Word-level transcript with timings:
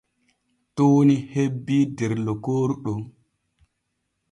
Tuuni 0.75 1.17
hebbii 1.33 1.83
der 1.97 2.11
lokooru 2.25 2.75
ɗon. 2.83 3.01